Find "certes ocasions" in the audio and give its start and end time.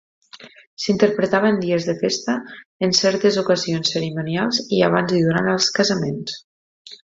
3.01-3.93